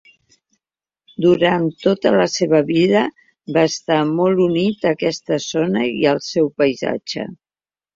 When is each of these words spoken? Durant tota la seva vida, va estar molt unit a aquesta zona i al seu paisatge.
Durant 1.25 1.67
tota 1.83 2.15
la 2.15 2.25
seva 2.37 2.63
vida, 2.71 3.05
va 3.59 3.67
estar 3.75 4.01
molt 4.17 4.45
unit 4.49 4.91
a 4.93 4.99
aquesta 5.01 5.43
zona 5.51 5.89
i 5.95 5.97
al 6.17 6.27
seu 6.35 6.55
paisatge. 6.61 7.33